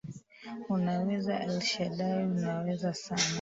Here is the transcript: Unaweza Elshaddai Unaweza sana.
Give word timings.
Unaweza 0.69 1.39
Elshaddai 1.43 2.23
Unaweza 2.25 2.93
sana. 2.93 3.23